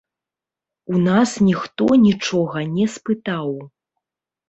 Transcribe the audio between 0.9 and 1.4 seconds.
У нас